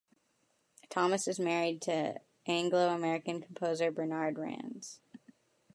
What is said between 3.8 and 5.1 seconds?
Bernard Rands.